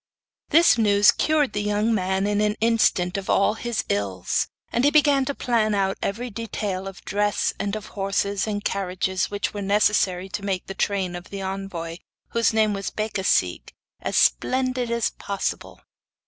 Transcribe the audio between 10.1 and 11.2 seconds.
to make the train